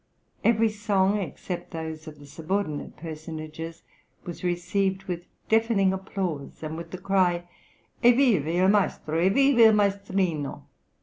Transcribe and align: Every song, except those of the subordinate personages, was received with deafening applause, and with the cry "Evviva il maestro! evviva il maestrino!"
Every 0.43 0.69
song, 0.69 1.19
except 1.19 1.69
those 1.69 2.07
of 2.07 2.17
the 2.17 2.25
subordinate 2.25 2.97
personages, 2.97 3.83
was 4.25 4.43
received 4.43 5.03
with 5.03 5.27
deafening 5.47 5.93
applause, 5.93 6.63
and 6.63 6.75
with 6.75 6.89
the 6.89 6.97
cry 6.97 7.47
"Evviva 8.03 8.47
il 8.63 8.67
maestro! 8.69 9.19
evviva 9.19 9.59
il 9.67 9.73
maestrino!" 9.73 10.63